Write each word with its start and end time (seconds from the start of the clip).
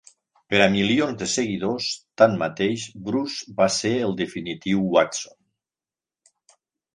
Per 0.51 0.59
a 0.63 0.69
milions 0.75 1.17
de 1.23 1.27
seguidors, 1.33 1.89
tanmateix, 2.21 2.85
Bruce 3.09 3.53
va 3.61 3.69
ser 3.77 3.93
el 4.07 4.17
definitiu 4.23 4.83
Watson. 4.97 5.39